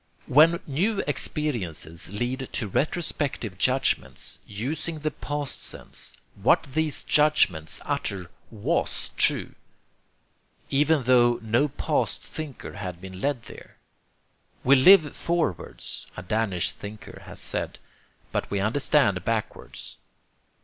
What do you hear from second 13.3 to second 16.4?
there. We live forwards, a